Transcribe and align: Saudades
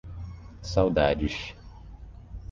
Saudades 0.63 1.53